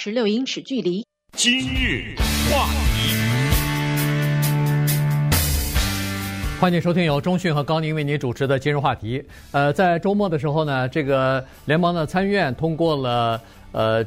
[0.00, 1.04] 十六英尺距离。
[1.32, 2.14] 今日
[2.48, 3.16] 话题，
[6.60, 9.20] 欢迎收听由中讯和高宁为您主持的今日话题。
[9.50, 13.40] 呃，在周末的时候呢，这个联邦的参议院通过了
[13.72, 14.04] 呃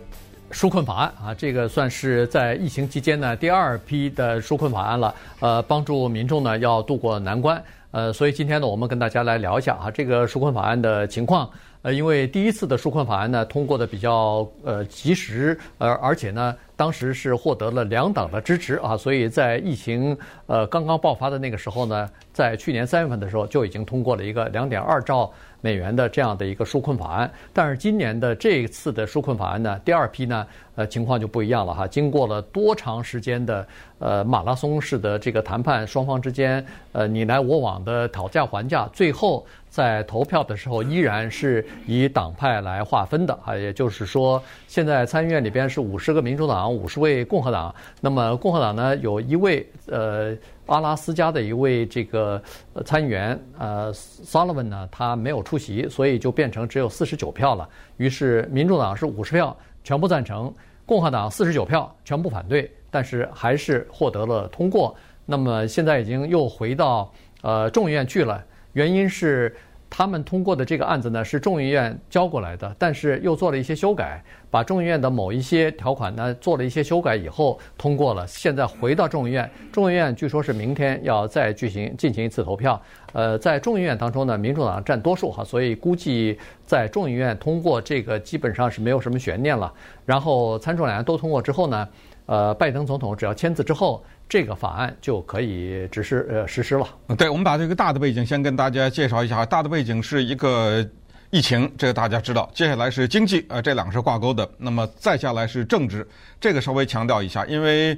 [0.49, 5.13] 纾困法案啊，这个算是在疫情期间呢第二批的纾困法案了。
[5.41, 7.61] 呃，帮助民众呢要渡过难关。
[7.91, 11.49] 呃，所以今天呢，我们跟大家来聊一下啊，这个纾困法案的情况。
[11.83, 20.17] 呃，因为第一次的纾困法案呢通过的比较呃及时，呃，而且呢，当时是获得了两党的支持啊，所以在疫情
[20.47, 25.31] 呃刚刚爆发的那个时候呢，在去年三月份的时候就已经通过了一个两点二兆
[25.61, 27.31] 美元的这样的一个纾困法案。
[27.53, 31.87] 但是今年的这一次的纾困法案呢，第二批呢，呃，情况就不一样了哈。
[31.87, 33.67] 经过了多长时间的
[33.99, 39.45] 呃马拉松式的这个谈判，双方之间呃你来我往的讨价还价，最后。
[39.71, 47.73] 在投票的时候，依然是以党派来划分的啊，也就是说，现在参议院里边是五十个民主党，五十位共和党。
[47.99, 52.41] 那么共和党呢，有一位呃阿拉斯加的一位这个
[52.85, 57.67] 参议员呃 Sullivan 呢，他没有出席，所以就变成只有四十九票了。
[57.97, 60.53] 于是民主党是五十票全部赞成，
[60.85, 64.95] 共和党四十九票全部反对，但是还是获得了通过。
[65.25, 68.43] 那么现在已经又回到呃众议院去了。
[68.73, 69.53] 原因是
[69.93, 78.25] 他们通过的这个案子呢，是众议院交过来的，但是又做了一些修改，把众议院的某一些条款呢做了一些修改以后通过了。
[78.25, 82.81] 现在回到众议院，众议院据说是明天要再举行进行一次投票。
[83.11, 89.71] 呃，在众议院当中呢，民主党占多数哈，所以估计在众议院通过这个基本上是没有什么悬念了。
[90.05, 91.85] 然后参众两院都通过之后呢，
[92.31, 94.01] 呃，拜登总统只要签字之后。
[94.29, 96.87] 这个法案就可以实施呃实施了。
[97.17, 99.45] 对，我们把这个大的背景先跟大家介绍一下。
[99.45, 100.87] 大的背景是一个
[101.31, 102.49] 疫情，这个大家知道。
[102.53, 104.49] 接下来是经济，呃，这两个是挂钩的。
[104.57, 106.07] 那么再下来是政治，
[106.39, 107.97] 这个稍微强调一下，因为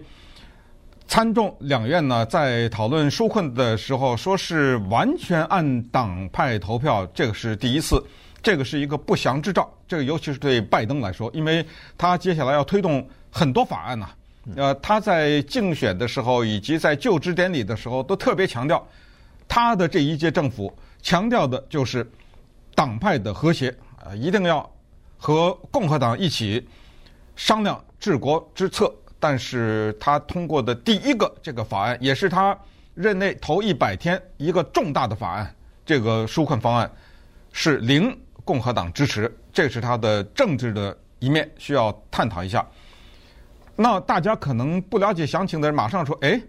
[1.08, 8.04] 参众两院呢在讨论纾困的时候，说是完全按党派投票，这个是第一次，
[8.42, 9.72] 这个是一个不祥之兆。
[9.88, 11.64] 这个尤其是对拜登来说，因为
[11.96, 14.16] 他接下来要推动很多法案呐、啊。
[14.56, 18.86] 呃，他在竞选的时候以及在就职典礼的时候都特别强调，
[19.48, 20.72] 他的这一届政府
[21.02, 22.06] 强调的就是
[22.76, 23.74] 党派的和谐
[24.04, 24.70] 啊，一定要
[25.18, 26.68] 和共和党一起
[27.36, 28.94] 商量治国之策。
[29.18, 32.58] 但是他通过的第一个这个法案，也是他
[32.94, 35.56] 任内头一百天一个重大的法案，
[35.86, 36.92] 这个纾困方案
[37.54, 42.68] 是零共和党支持，这是他的政治的一面，需要探讨一下。
[43.76, 46.40] 那大家可能不了解详情的人，马上说：“哎，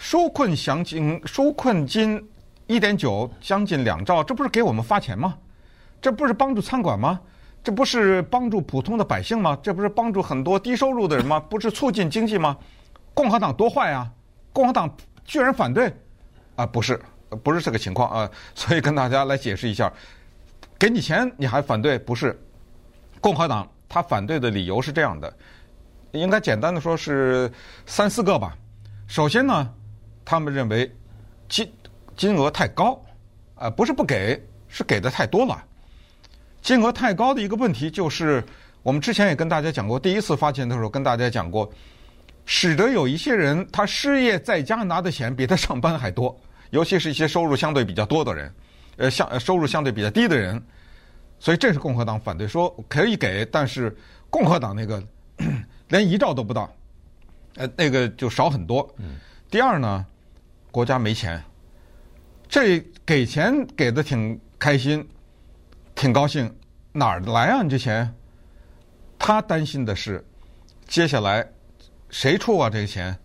[0.00, 2.26] 纾困详情，纾困金
[2.66, 5.36] 一点九，将近两兆，这不是给我们发钱吗？
[6.00, 7.20] 这不是帮助餐馆吗？
[7.62, 9.58] 这不是帮助普通的百姓吗？
[9.62, 11.38] 这不是帮助很多低收入的人吗？
[11.38, 12.56] 不是促进经济吗？
[13.12, 14.10] 共和党多坏啊！
[14.52, 14.90] 共和党
[15.24, 15.92] 居然反对
[16.56, 16.64] 啊！
[16.64, 16.98] 不是，
[17.42, 18.30] 不是这个情况啊！
[18.54, 19.92] 所以跟大家来解释一下，
[20.78, 21.98] 给你钱你还反对？
[21.98, 22.40] 不是，
[23.20, 25.30] 共和党他反对的理由是这样的。”
[26.12, 27.50] 应该简单的说是
[27.86, 28.56] 三四个吧。
[29.06, 29.74] 首先呢，
[30.24, 30.90] 他们认为
[31.48, 31.70] 金
[32.16, 33.00] 金额太高，
[33.54, 35.62] 啊，不是不给，是给的太多了。
[36.62, 38.42] 金额太高的一个问题就是，
[38.82, 41.70] 我们之前也跟大家讲过，第一次发钱的时候跟大家讲过，
[42.44, 46.38] 使得有一些人他失业在家拿的钱比他上班还多，
[46.70, 48.54] 尤其是一些收入相对比较多的人，
[48.96, 50.62] 呃，相收入相对比较低的人，
[51.38, 53.96] 所以这是共和党反对，说可以给，但是
[54.30, 55.02] 共和党那个。
[55.88, 56.70] 连一兆都不到，
[57.56, 58.88] 呃，那个就少很多。
[59.50, 60.04] 第二呢，
[60.70, 61.42] 国家没钱，
[62.48, 65.06] 这给钱给的挺开心，
[65.94, 66.54] 挺高兴，
[66.92, 67.62] 哪儿来啊？
[67.62, 68.14] 你这钱？
[69.18, 70.24] 他担心的是，
[70.86, 71.46] 接下来
[72.10, 72.68] 谁出啊？
[72.68, 73.16] 这个钱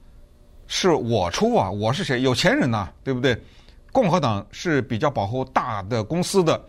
[0.66, 1.69] 是我出啊？
[1.69, 2.22] 我是谁？
[2.22, 3.38] 有钱人呐，对不对？
[3.91, 6.59] 共和党是比较保护大的公司的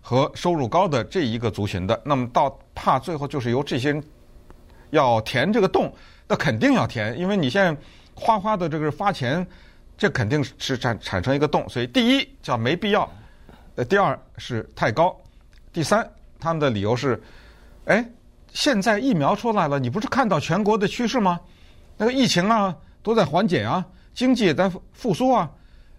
[0.00, 4.02] 和收入高的这一个族群的，那么到怕最后就是由这些人。
[4.92, 5.92] 要填这个洞，
[6.28, 7.74] 那肯定要填，因为你现在
[8.14, 9.44] 哗哗的这个发钱，
[9.96, 11.66] 这肯定是产产生一个洞。
[11.66, 13.10] 所以第一叫没必要，
[13.74, 15.18] 呃，第二是太高，
[15.72, 16.06] 第三
[16.38, 17.20] 他们的理由是，
[17.86, 18.06] 哎，
[18.52, 21.40] 现在疫苗出来了，你不是看到全国的趋势吗？
[21.96, 25.50] 那个疫情啊都在缓解啊，经济也在复苏啊。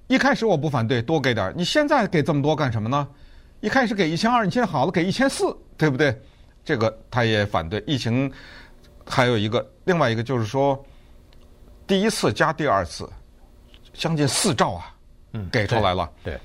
[0.05, 3.07] 一开始我不反对多给点，你现在给这么多干什么呢？
[3.59, 6.15] 一开始给一千二，你现在好了给一千四，对不对？
[6.63, 8.31] 这个他也反对疫情。
[9.05, 10.81] 还有一个，另外一个就是说，
[11.85, 13.09] 第一次加第二次，
[13.93, 14.95] 将近四兆啊，
[15.33, 16.39] 嗯，给出来了，对，对，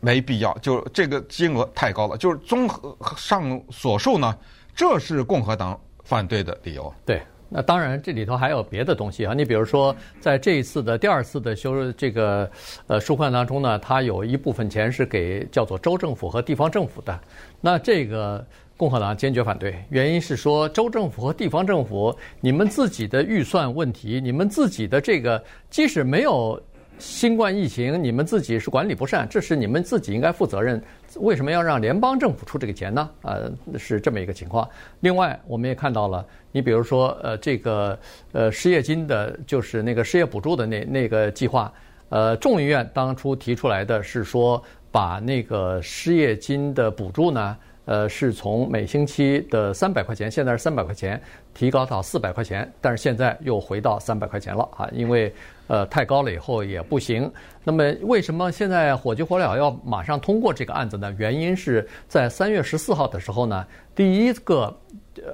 [0.00, 2.16] 没必要，就这个金额太高了。
[2.16, 4.36] 就是综合上所述呢，
[4.74, 6.92] 这是共和党反对的理由。
[7.04, 7.22] 对。
[7.50, 9.32] 那当然，这里头还有别的东西啊。
[9.32, 12.50] 你比如说，在这一次的第二次的修这个
[12.88, 17.20] 呃纾困当中呢，它有一部分钱是给叫做州政府和地方政府的。
[17.60, 18.44] 那这个
[18.76, 26.60] 共和党坚决反对，原因是说州政府和地方政府，你们自己的预算问题，你们自己的这个即使没有。
[26.96, 30.80] 新冠疫情，你们自己是管理不善，这是你们自己应该负责任。
[31.16, 33.10] 为什么要让联邦政府出这个钱呢？
[33.22, 34.66] 呃，是这么一个情况。
[35.00, 37.98] 另外，我们也看到了，你比如说，呃，这个
[38.30, 41.70] 呃失业金的，就是那个失业补助的那那个计划，
[42.10, 44.62] 呃，众议院当初提出来的是说，
[44.92, 47.56] 把那个失业金的补助呢。
[47.86, 51.20] 呃，是从每星期的三百块钱，现在是三百块钱，
[51.52, 55.30] 提高到四百块钱，但是现在又回到三百块钱了啊，因为
[55.66, 57.30] 呃太高了以后也不行。
[57.62, 61.14] 那么为什么现在火急火燎要马上通过这个案子呢？
[61.18, 64.74] 原因是在三月十四号的时候呢，第一个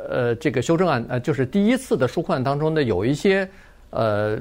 [0.08, 3.48] 呃这个修正案呃就是第一次的纾困当中呢，有一些
[3.90, 4.36] 呃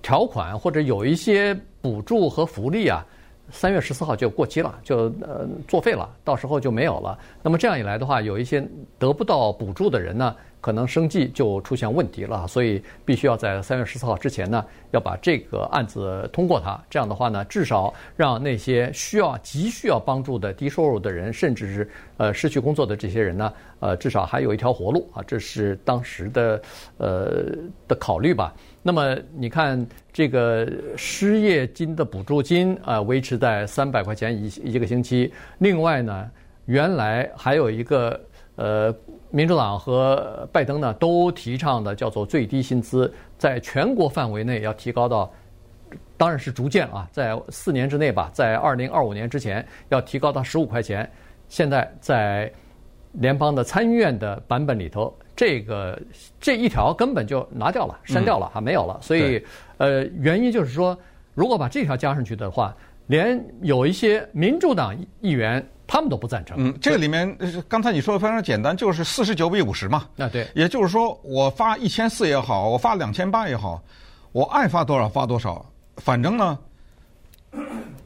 [0.00, 3.04] 条款或者有一些补助和福利啊。
[3.52, 7.16] 三月十四号就过期了，就呃作废了，到时候就没有了。
[7.42, 8.66] 那么这样一来的话，有一些
[8.98, 12.48] 得不到补助的人呢，可能生计就出现问题了。
[12.48, 16.82] 所以必须要在三月十四号之前呢，要把这个案子通过它。
[16.88, 25.22] 这样的话呢，至少让那些需要急需要帮助的低收入的人，甚至是呃失去工作的这些人呢，呃至少还有一条活路啊。
[25.26, 26.62] 这是当时的
[26.96, 27.44] 呃
[27.86, 28.54] 的考虑吧。
[28.82, 35.32] 那么你看，这个失业金的补助金啊，维持在三百块钱一一个星期。
[35.58, 36.30] 另外呢，
[36.66, 38.20] 原来还有一个
[38.62, 38.94] 呃，
[39.30, 45.28] 民主党和拜登呢都提倡的叫做最低薪资，在全国范围内要提高到，
[46.16, 51.10] 当然是逐渐啊，在四年之内吧，在二零二五年之前要提高到十五块钱。
[51.48, 52.48] 现在在
[53.14, 55.12] 联邦的参议院的版本里头。
[55.34, 55.98] 这个
[56.38, 58.98] 这一条根本就拿掉了，删掉了，还没有了。
[59.00, 59.42] 所以，
[59.78, 60.96] 呃，原因就是说，
[61.34, 62.76] 如果把这条加上去的话，
[63.06, 66.56] 连有一些民主党议员他们都不赞成。
[66.58, 67.36] 嗯，这个里面
[67.68, 70.08] 刚才你说的非常简单，就是四十九比五十嘛。
[70.16, 70.46] 那，对。
[70.54, 73.82] 也就是说，我发一千四也好，我发两千八也好，
[74.32, 75.64] 我爱发多少发多少，
[75.96, 76.58] 反正呢，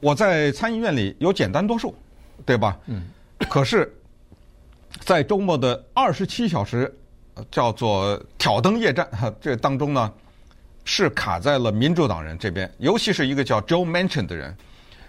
[0.00, 1.94] 我在参议院里有简单多数，
[2.44, 2.78] 对吧？
[2.86, 3.02] 嗯。
[3.48, 3.92] 可是，
[5.00, 6.94] 在周末的二十七小时。
[7.50, 10.10] 叫做挑灯夜战哈，这当中呢
[10.86, 14.56] 是卡在了民主党人这边，尤其是一个叫 Joe Manchin 的人。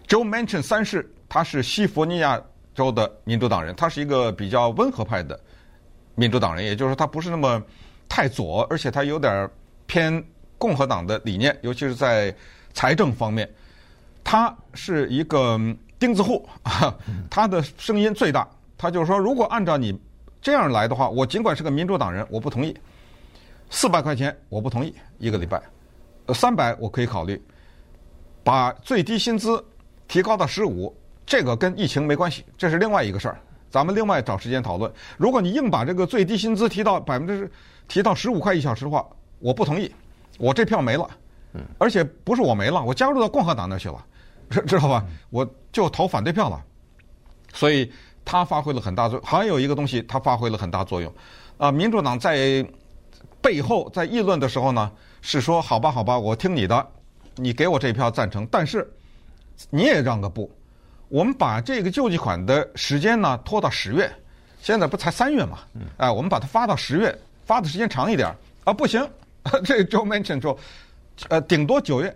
[0.09, 2.37] Joe Manchin 三世，他是西弗尼亚
[2.77, 5.38] 州的民主党人，他是一个比较温和派的
[6.15, 7.62] 民主党人，也就是说他不是那么
[8.07, 9.50] 太左，而且他有点
[9.85, 10.24] 偏
[10.57, 12.33] 共和党的理念，尤其是在
[12.74, 13.50] 财政方面。
[14.24, 15.59] 他是一个
[15.97, 16.47] 钉子户，
[17.29, 18.47] 他的声音最大。
[18.77, 20.00] 他就是说，如果按照你。
[20.39, 22.73] 这样来的话，我尽管是个民主党人，我不同意。
[23.69, 25.62] 四百块钱我不同意一个礼拜，
[26.27, 27.41] 呃，三百我可以考虑。
[28.45, 29.62] 把最低薪资
[30.07, 30.95] 提高到十五，
[31.27, 33.39] 这个跟疫情没关系，这是另外一个事儿，
[33.69, 34.91] 咱们另外找时间讨论。
[35.18, 37.51] 如果你硬把这个最低薪资提到百分之
[37.88, 39.06] 提到十五块一小时的话，
[39.38, 39.94] 我不同意，
[40.39, 41.07] 我这票没了。
[41.53, 44.03] 嗯，而且不是我没了，我加入到共和党那去了，
[44.65, 45.06] 知道吧？
[45.29, 46.59] 我就投反对票了，
[47.53, 47.91] 所以。
[48.30, 51.09] 他发挥了很大作用，还有一个东西，他发挥了很大作用。
[51.57, 52.62] 啊，民主党在
[53.41, 54.91] 背后在议论的时候呢，
[55.21, 56.87] 是说好吧，好吧，我听你的，
[57.37, 58.85] 你给我这一票赞成，但是
[59.69, 60.51] 你也让个步，
[61.09, 64.11] 我们把这个救济款的时间呢拖到十月，
[64.61, 65.59] 现在不才三月嘛？
[65.97, 68.28] 哎，我们把它发到十月，发的时间长一点
[68.64, 69.07] 啊，不行，
[69.64, 70.57] 这 Joe Manchin 说，
[71.30, 72.16] 呃，顶多九月。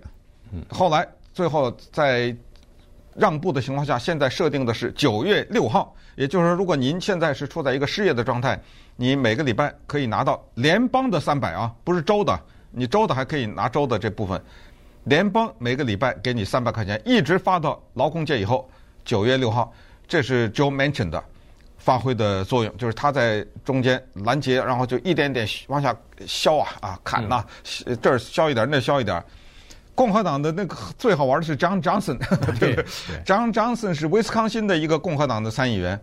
[0.70, 2.36] 后来最后在。
[3.14, 8.58] 让步的情况下，现在设定的是九月六号，也就是说，如果您现在是处在一个失业的状态，
[8.96, 12.40] 你每个礼拜可以拿到联邦的三百啊，不是州的，
[12.72, 14.42] 你州的还可以拿州的这部分，
[15.04, 18.68] 联邦每个礼拜给你三百块钱，一直发到劳工节以后，
[19.04, 19.74] 九月六号，
[20.08, 21.24] 这是 Joe Manchin 的
[21.78, 27.46] 发挥的作用，就是他在中间拦截，然后就一点点往下削啊啊砍呐、啊，
[28.02, 29.24] 这儿削一点，那削一点。
[29.94, 32.18] 共和党的那个最好玩的是 John Johnson，
[32.58, 32.76] 对
[33.26, 36.00] ？John Johnson 是威斯康星的一个共和党的参议员，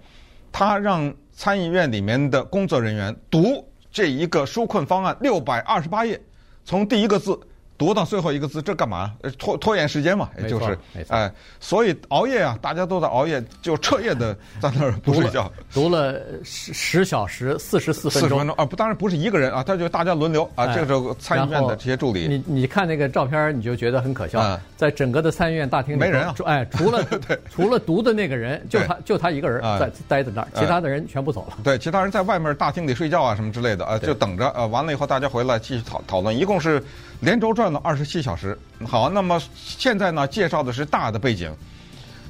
[0.53, 6.21] 他让参议院里面的工作人员读这一个纾困方案六百二十八页，
[6.65, 7.39] 从第一个字
[7.79, 9.13] 读到最后一个字，这干嘛？
[9.39, 18.23] 拖拖延时间嘛，也就是，哎，所以熬夜啊，大家都在熬夜，就彻夜的在那儿不睡觉，读了十十小时四十四分钟。
[18.23, 27.07] 四十分钟啊，不，当然不是一个人啊，他就大家轮流啊，这个时候参议院的这些助理，你你看那个照片，你就觉得很可笑，在整个的参议院大厅里没人啊，哎，除了
[27.49, 31.57] 除了读的那个人，就他就他一个人在待在那儿，其他的人全部走了。
[31.63, 36.83] 对，其他人在外面大厅里睡觉啊什么之类的啊，就等着啊，完了以后大家回来继续讨讨论，一共是。
[37.21, 38.57] 连轴转了二十七小时，
[38.87, 41.53] 好，那么现在呢，介绍的是大的背景，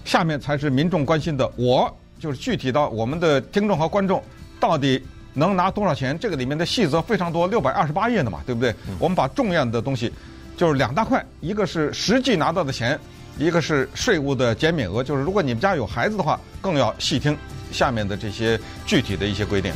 [0.05, 1.47] 下面才是民众关心的。
[1.57, 4.23] 我就是具体到我们的听众和观众
[4.59, 5.03] 到底
[5.35, 6.19] 能拿多少钱？
[6.19, 8.71] 这个里面的细则非常多，六百二十八页的嘛，对不对？
[8.89, 10.11] 嗯、我们把重要的东西
[10.57, 12.99] 就是两大块，一个是实际拿到的钱，
[13.37, 15.05] 一个是税务的减免额。
[15.05, 17.37] 就是如果你们家有孩子的话，更要细听
[17.71, 19.71] 下面的这些具体的一些规定。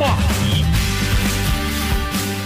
[0.00, 0.64] 话题，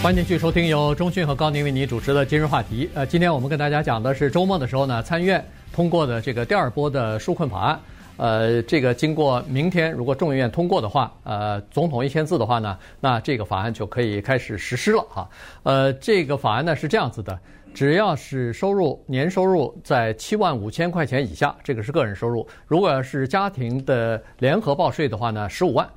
[0.02, 2.90] 欢迎继续收听由中讯和高宁为您主持的今日话题。
[2.94, 7.80] 呃，今天我们跟大家讲的是周末的时候呢，参议院通过的这个第二波的纾困法案。
[8.16, 15.30] 呃，这个经过明天如果众议院通过的话，呃，总统一签字的话呢，那这个法案就可以开始实施了哈。
[15.62, 17.38] 呃，这个法案呢是这样子的，
[17.72, 25.88] 只要是收入年收入在七万五千块钱以下，这个是个人收入；如果要是家庭的联合报税的话呢，十五万。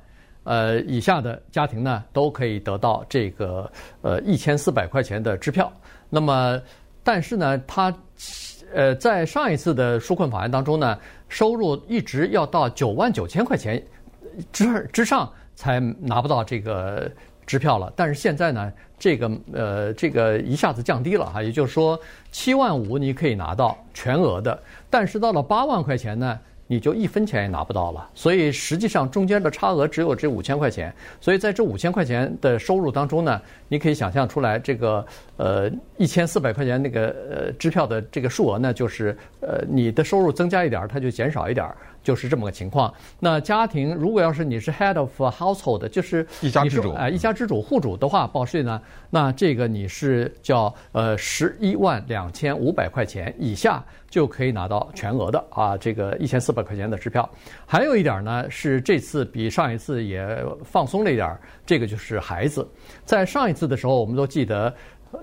[0.48, 5.70] 呃，以下的家庭呢，都可以得到这个呃一千四百块钱的支票。
[6.08, 6.58] 那么，
[7.04, 7.94] 但是呢，他
[8.72, 13.82] 呃在上一次的纾困法案当中呢，收入一直要到九万九千块钱
[14.50, 17.10] 之之上才拿不到这个
[17.44, 17.92] 支票了。
[17.94, 22.00] 但是现在呢，这个呃这个一下子降低了哈，也就是说
[22.30, 26.40] 七万五你可以拿到全额的，但是到了八万块钱呢，
[26.70, 30.94] 你就一分钱也拿不到了，所以实际上中间的差额只有这五千块钱。
[31.18, 35.04] 所以在这五千块钱的收入当中呢，你可以想象出来，这个
[35.38, 41.74] 呃一千四百块钱那个呃支票的这个数额呢，就是呃你的收入增加一点儿，它就减少一点儿。
[42.08, 42.90] 就是这么个情况。
[43.20, 57.28] 那家庭如果要是你是 head of household，就是一家之主，哎，一家之主户主的话，报税呢，那这个你是叫呃十一万两千五百块钱以下就可以拿到全额的啊，这个一千四百块钱的支票。
[57.66, 62.66] 还有一点呢，是这次比上一次也放松了一点，这个就是孩子。
[63.04, 64.74] 在上一次的时候，我们都记得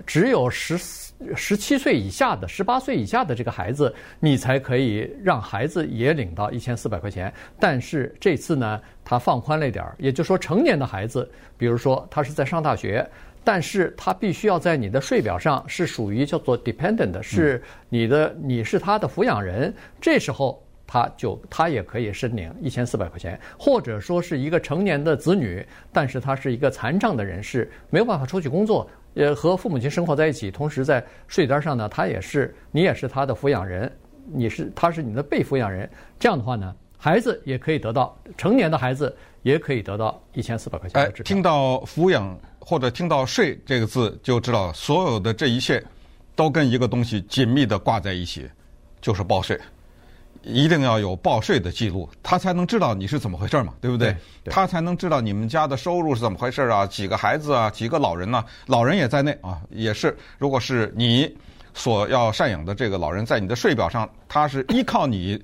[0.06, 1.05] 只有十四。
[1.36, 7.34] 十七岁以下的、十八岁以下的这个孩子，你才可以让孩子也领到一千四百块钱。
[7.60, 13.08] 但是这次呢，他放宽了一点儿，也就是说，成年的孩子，比如说他是在上大学，
[13.44, 28.90] 但是他必须要在你的税表上是属于叫做 dependent，是你的，你是他的抚养人，这时候他就他也可以申领一千四百块钱，或者说是一个成年的子女，但是他是一个残障的人士，没有办法出去工作。
[29.16, 33.92] 也和父母亲生活在一起，同时在税单上呢，他也是你也是他的抚养人，
[34.32, 41.24] 你是他是你的被抚养人，这样的话呢，孩子也可以得到成年的孩子也可以得到一千四百块钱的支。
[41.24, 45.84] 听到抚养或者听到税这个字，就知道所有的这一切
[46.36, 48.50] 都跟一个东西紧密的挂在一起，
[49.00, 49.60] 就是报税。
[50.46, 54.16] 一定要有报税的记录，他才能知道你是怎么回事嘛，对不对？
[54.44, 58.46] 对，他才能知道你们家的收入是怎么回事啊，几个孩子啊，几个老人呢、啊？
[58.68, 60.16] 老人也在内啊，也是。
[60.38, 61.36] 如果是你
[61.74, 65.44] 所要赡养的这个老人，在你的税表上，他是依靠你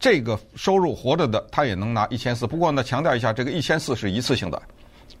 [0.00, 2.44] 这个收入活着的，他也能拿一千四。
[2.44, 4.60] 不过呢，强调一下，这个一千四是一次性的，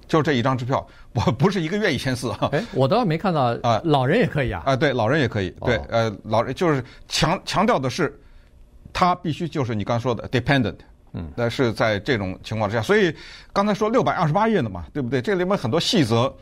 [0.08, 2.48] 就这一张支票，我不是一个月一千四啊。
[2.50, 4.64] 哎，我倒没看到啊，老人也可以啊。
[4.66, 5.48] 啊，对，老人也可以。
[5.64, 8.18] 对，呃，老人就是强强调的是。
[8.92, 10.76] 他必须就是你刚说的 dependent，
[11.12, 13.14] 嗯，那是在这种情况之下，所以
[13.52, 15.20] 刚才说六百二十八页的嘛，对不对？
[15.20, 16.32] 这里面很多细则，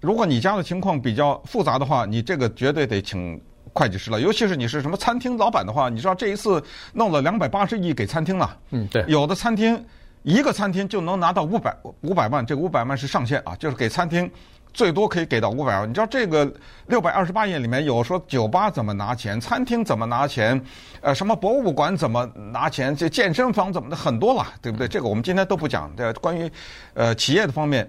[0.00, 3.40] 如果你家的情况比较复杂的话，你这个绝对得请
[3.72, 4.20] 会计师了。
[4.20, 6.62] 尤其是你是什么餐厅老板的话，你知道这一次
[6.92, 9.84] 弄了两百八十亿给餐厅了，嗯，对，有的餐厅
[10.22, 14.30] 一个餐厅就能拿到五百五百万，这个五百万是上限啊，就是给餐厅。
[14.72, 16.50] 最多可以给到五百万，你知道这个
[16.86, 20.60] 六百二十八页里面有说酒吧怎么拿钱，餐厅怎么拿钱，
[21.00, 24.86] 呃，什么博物馆怎么拿钱，这健身房怎么的很多了，对不对？
[24.86, 25.90] 这个我们今天都不讲。
[25.96, 26.50] 对，关于
[26.94, 27.88] 呃企业的方面，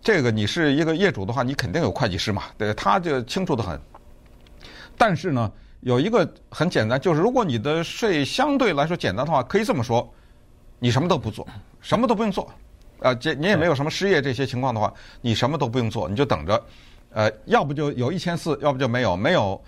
[0.00, 3.80] 这个你是一个业主的话，你肯定有会计师嘛，对，他就清楚的很。
[4.96, 10.08] 但是呢，有一个很简单，就是如果你的税相对来说简单的话，可以这么说，
[10.78, 11.46] 你什么都不做，
[11.80, 12.48] 什么都不用做。
[13.00, 16.64] 呃，这你也没有什么失业这些情况的话，你什么都不用做，你就等着，
[17.12, 19.60] 呃，要不就有一千四，要不就没有，没有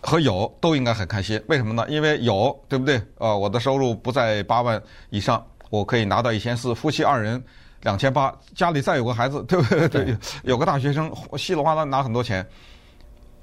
[0.00, 1.42] 和有都应该很开心。
[1.48, 1.86] 为什么呢？
[1.88, 3.00] 因为有，对不对？
[3.18, 4.80] 呃，我的收入不在八万
[5.10, 7.42] 以上，我可以拿到一千四，夫妻二人
[7.82, 9.88] 两千八，家里再有个孩子，对不对？
[10.04, 12.46] 对有个大学生稀里哗啦拿很多钱，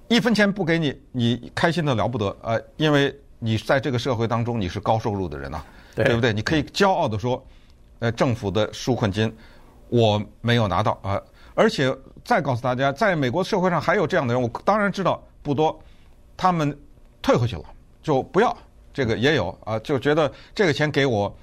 [0.08, 2.62] 一分钱不给你，你开心的了不得啊、呃！
[2.78, 6.32] 因为你在这个社会当中你是高收入的人呐、啊，对，对不对？
[6.34, 7.46] 你可以骄傲的说，
[8.00, 9.34] 呃，政府的纾困金
[9.89, 11.22] 我没有拿到啊、
[11.53, 15.77] 而且再告诉大家，在美国社会上还有这样的人，我当然知道不多，
[16.38, 16.77] 他们
[17.22, 17.63] 退回去了，
[18.01, 18.56] 就不要。
[18.94, 21.34] 这个也有啊，就觉得这个钱给我，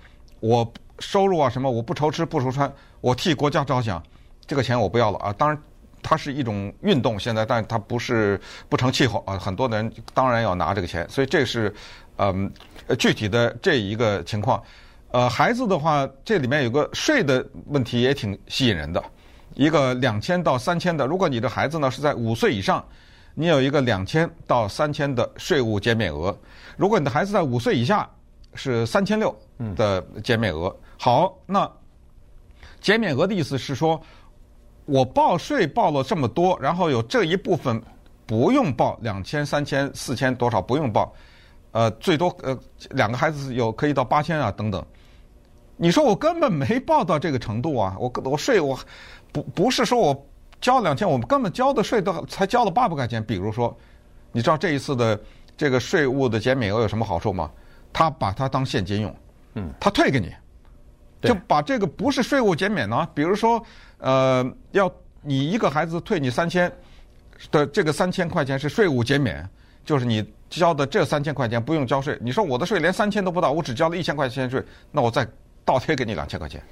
[0.40, 2.70] 我收入啊什么，我不愁吃不愁穿，
[3.00, 4.02] 我替国家着想，
[4.46, 5.32] 这个钱我不要了啊。
[5.32, 5.62] 当然，
[6.02, 9.38] 它是一种运动，现在，但它不是不成气候啊。
[9.38, 11.74] 很多人当然要拿这个钱，所以这是
[12.16, 12.52] 嗯
[12.98, 14.62] 具体的这一个情况。
[15.16, 19.02] 呃，孩子的话，这里面有个税的问题也挺吸引人的，
[19.54, 22.84] 一个两千到三千的，如果你的孩子呢是在五岁以上。
[23.34, 26.36] 你有一个两千到三千的税务减免额，
[26.76, 28.06] 如果你的孩子在五岁以下，
[28.54, 29.34] 是三千六
[29.74, 30.74] 的减免额。
[30.98, 31.70] 好，那
[32.80, 33.98] 减免额的意思是说，
[34.84, 37.82] 我报税报了这么多，然后有这一部分
[38.26, 41.14] 不用报两千、三千、四千多少不用报，
[41.72, 42.58] 呃，最多呃
[42.90, 44.84] 两个孩子有可以到八千啊等等。
[45.76, 48.78] 你说我根本没报到这个程度啊，我我税我
[49.32, 50.26] 不不是说我。
[50.58, 53.22] 交两千，我们根本交的税都才交了八百块钱。
[53.22, 53.76] 比如说，
[54.32, 55.20] 你知道这一次的
[55.54, 57.50] 这个税务的减免额有什么好处吗？
[57.92, 59.14] 他把它当现金用，
[59.54, 60.34] 嗯，他退给你，
[61.20, 63.06] 就把这个不是税务减免呢。
[63.14, 63.62] 比如说，
[63.98, 64.90] 呃，要
[65.20, 66.72] 你一个孩子退你三千
[67.50, 69.46] 的这个三千块钱是税务减免，
[69.84, 72.18] 就是你交的这三千块钱不用交税。
[72.22, 75.28] 你说我的税连三千都不到，我只交了一千块钱税，那我再
[75.66, 76.62] 倒贴给你两千块钱。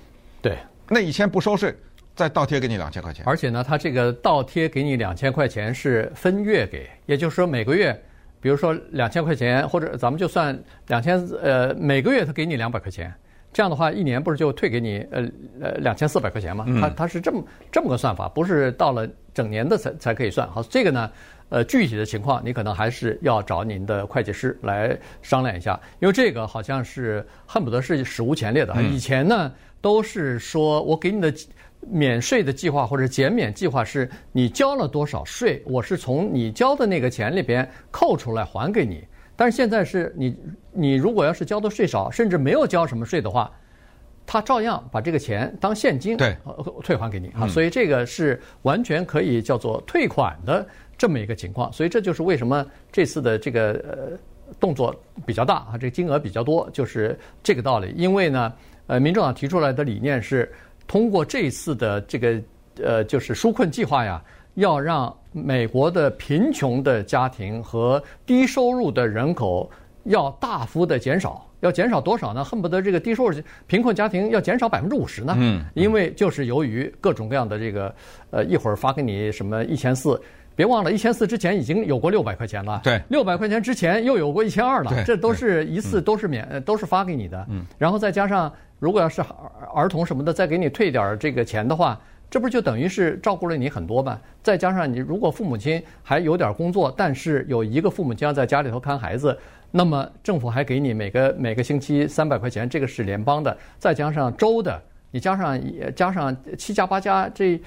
[0.41, 0.57] 对，
[0.89, 1.77] 那以前不收税。
[2.17, 7.93] 再倒贴给你两千块钱，而且呢，他这个倒贴给你两千块钱是分月给，也就是说每个月，
[8.41, 13.13] 比如说两千块钱，或者咱们就算两千，呃，每个月他给你两百块钱，
[13.53, 15.29] 这样的话一年不是就退给你呃
[15.61, 16.65] 呃两千四百块钱吗？
[16.81, 20.49] 他他是这么这么个算法，不是到了整年的才才可以算。
[20.49, 21.11] 好，这个呢，
[21.49, 28.83] 呃，具体的情况你可能还是要找您的会计师来商量一下，因为这个好像是恨不得是史无前例的。
[28.83, 31.33] 以前呢都是说我给你的。
[31.87, 39.05] 免税的计划或者减免计划是你交了多少税，我是从你交的那个钱里边扣出来还给你。
[39.37, 40.35] 但是现在是你，
[40.73, 43.53] 你如果要是交的税少，甚至没有交什么税的话，
[44.25, 46.35] 他照样把这个钱当现金对
[46.83, 47.47] 退还给你啊。
[47.47, 50.66] 所以这个是完全可以叫做退款的
[50.98, 51.72] 这么一个情况。
[51.72, 54.18] 所以这就是为什么这次的这个呃
[54.59, 54.94] 动作
[55.26, 57.92] 比较大啊，这个金额比较多，就是这个道理。
[57.96, 58.52] 因为呢，
[58.87, 60.50] 呃，民众党提出来的理念是。
[60.87, 62.38] 通过这次的这个
[62.76, 64.22] 呃，就是纾困计划呀，
[64.57, 69.70] 要让美国的贫穷的家庭和低收入的人口
[70.02, 72.44] 要大幅的减少，要减少多少呢？
[72.44, 75.35] 恨不得这个低收入贫困家庭要减少百分之五十呢。
[75.38, 77.94] 嗯，因为就是由于各种各样的这个
[78.30, 80.20] 呃，一会儿发给你什么一千四，
[80.57, 82.81] 别忘了，一千四之前已经有过六百块钱了。
[82.85, 87.47] 对，六百块钱之前又有过一千二了，这都是一次都是免，都是发给你的。
[87.51, 88.53] 嗯，然后再加上。
[88.81, 89.23] 如果要是
[89.73, 94.21] 儿童什么的再给你退点这个钱的话，这不就等于是照顾了你很多吗？
[94.43, 99.38] 再加上你如果父母亲还有点工作，但是有一个父母亲要在家里头看孩子，
[99.71, 105.59] 那么政府还给你每个每个星期三百块钱，这个是联邦的，再加上州的，你加上
[105.95, 107.59] 加上七加八加这。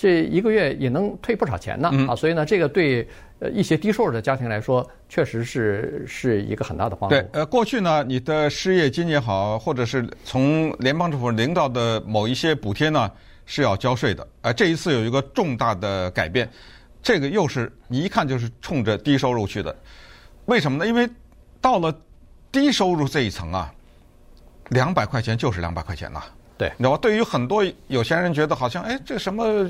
[0.00, 3.06] 这一个月也能退不少钱呢啊，所以呢，这个对
[3.38, 7.14] 呃一些低收入的家庭来说，确实是是一个很大的帮助。
[7.14, 13.10] 对，呃，过去呢，你的失业金也好，或者是从联邦政府领到的某一些补贴呢，
[13.44, 14.26] 是要交税的。
[14.40, 16.48] 呃，这一次有一个重大的改变，
[17.02, 19.76] 这个又是你一看就是冲着低收入去的。
[20.46, 20.86] 为什么呢？
[20.86, 21.06] 因为
[21.60, 21.94] 到了
[22.50, 23.70] 低收入这一层啊，
[24.70, 26.22] 两百块钱就是两百块钱呐。
[26.60, 26.98] 对，你知道吧？
[26.98, 29.66] 对于很多有钱人觉得好像，哎，这什么，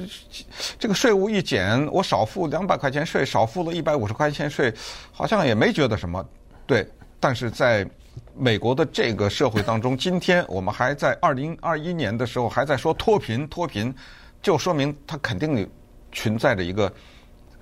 [0.77, 4.75] 这个税务一减，我少付两百块钱税，少付了一百五十块钱税，
[5.13, 6.29] 好像也没觉得什么。
[6.67, 6.85] 对，
[7.21, 7.89] 但是在
[8.35, 13.95] 美国的这个社会当中，今天我们还在二零二一年的时候还在说脱贫，脱贫，
[14.43, 15.65] 就说明它肯定
[16.11, 16.93] 存在着一个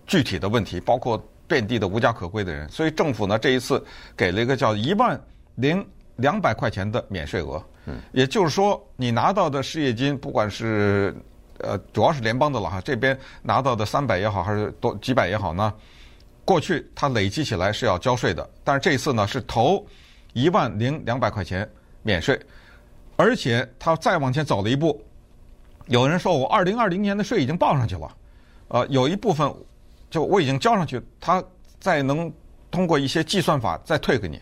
[0.07, 2.67] 具体的问题，包括遍地的无家可归的人。
[2.71, 3.85] 所以政府呢，这一次
[4.17, 5.21] 给了一个叫一万
[5.57, 5.87] 零
[6.17, 7.63] 两百块钱的免税额。
[8.13, 11.15] 也就是说，你拿到的失业金，不管是
[11.59, 15.73] 呃，主要是联邦的了哈，这边拿到的三百也好，还是多几百也好呢，
[16.45, 19.85] 过去它累积起来是要交税的，但是这次呢是投
[20.33, 21.69] 一万零两百块钱
[22.03, 22.41] 免税，
[23.17, 25.05] 而且它再往前走了一步，
[25.87, 28.17] 有人说我二零二零年的税已经报上去了，
[28.69, 29.53] 呃，有一部分
[30.11, 31.43] 就我已经交上去，它
[31.81, 32.33] 再能
[32.71, 34.41] 通过一些计算法再退给你。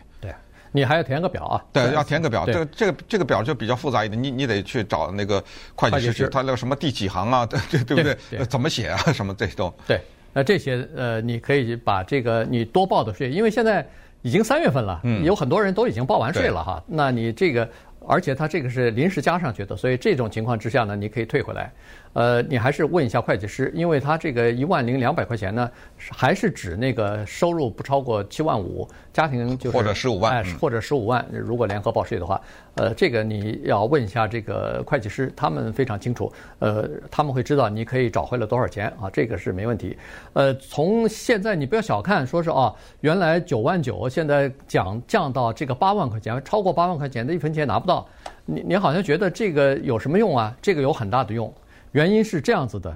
[0.77, 1.65] 你还要填个表啊？
[1.73, 2.45] 对，要填个表。
[2.45, 7.43] 这个这个这个表就比较复杂一点，你你得去找那个会计师他那个什么第几行啊？
[7.49, 8.45] 对对对不对？
[8.45, 8.97] 怎么写啊？
[9.11, 9.73] 什么这种？
[9.87, 9.99] 对，
[10.33, 13.83] 那这些呃，你可以把这个你多报的税，因为现在
[14.21, 16.83] 已经三月份了，嗯有很多人都已经报完税了哈。
[16.85, 17.67] 那你这个，
[18.07, 21.71] 而且他这个是临时加上去的，所以这种情况之下呢，你可以退回来。
[22.17, 32.41] 呃，你还是问一下会计师，因为他这个一万零两百块钱呢，还是指那个收入不超过七万五，家庭就是或者十五万哎嗯或者十五万，如果联合报税的话，
[32.73, 39.95] 呃，这个你要问一下这个会计师，他们非常清楚，呃，他们会知道你可以找回了多少钱啊，这个是没问题。
[40.33, 48.07] 呃，从现在你不要小看，说是哦，原来九万九，现在降降到这个八万块钱，超过八万块钱的一分钱拿不到，
[48.43, 50.51] 你你好像觉得这个有什么用啊？
[50.63, 51.53] 这个有很大的用，
[51.97, 52.95] 原因是这样子的，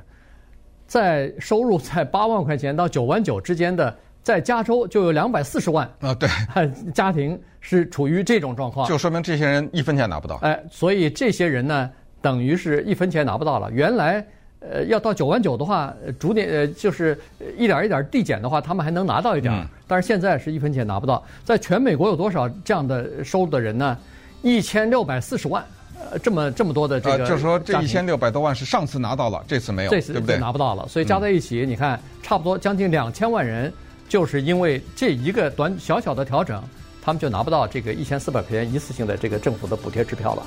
[0.86, 6.30] 在收入在八万块钱到九万九之间的，在加州就有两百四十万啊，对，
[6.94, 10.36] 家庭是处于这种状况，就说明这些人一分钱拿不到。
[10.44, 11.90] 哎，所以这些人呢，
[12.22, 13.72] 等于是一分钱拿不到了。
[13.72, 14.24] 原来，
[14.60, 17.18] 呃，要到九万九的话，呃逐点呃就是
[17.58, 21.24] 一点一点递减的话，他们还能拿到一点但是现在是一分钱拿不到。
[21.44, 23.98] 在全美国有多少这样的收入的人呢？
[24.44, 25.81] 一千六百四十万，呃，
[26.20, 30.38] 这么这么多的这呃，个，就是说这一千六百多万是上次拿到了，这次没有，这次就对不对？
[30.38, 30.88] 拿不到了。
[30.88, 33.72] 所以加在一起，你看，差不多将近两千万人，
[34.08, 36.62] 就是因为这一个短小小的调整，
[37.02, 40.44] 他们就拿不到这个一千四百块钱一次性的这个政府的补贴支票了。